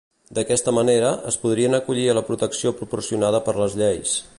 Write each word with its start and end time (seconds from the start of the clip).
D'aquesta 0.37 0.71
manera, 0.77 1.11
es 1.33 1.37
podrien 1.43 1.79
acollir 1.81 2.07
a 2.09 2.17
la 2.21 2.27
protecció 2.31 2.77
proporcionada 2.83 3.45
per 3.51 3.59
les 3.65 3.79
lleis. 3.83 4.23